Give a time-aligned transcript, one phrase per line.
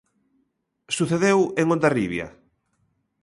[0.95, 2.27] Sucedeu en Hondarribia.